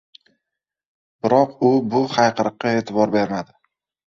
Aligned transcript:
Biroq 1.21 1.53
u 1.67 1.71
bu 1.91 2.01
hayqiriqqa 2.15 2.73
eʼtibor 2.79 3.15
bermadi. 3.19 3.57